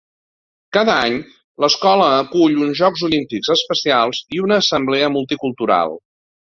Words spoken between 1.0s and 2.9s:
any, l'escola acull uns